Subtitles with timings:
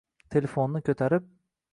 [0.35, 1.29] Telefonni koʻtarib